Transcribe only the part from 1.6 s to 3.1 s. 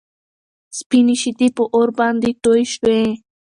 اور باندې توی شوې.